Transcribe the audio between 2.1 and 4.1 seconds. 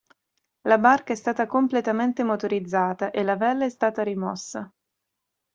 motorizzata e la vela è stata